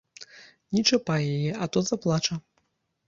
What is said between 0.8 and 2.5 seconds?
чапай яе, а то заплача!